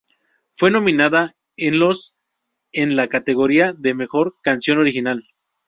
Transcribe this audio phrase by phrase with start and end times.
[0.49, 2.15] Fue nominada en los
[2.71, 5.27] en la categoría de Mejor canción original.